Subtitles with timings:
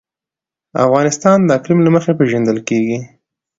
[0.85, 2.97] افغانستان د اقلیم له مخې پېژندل کېږي.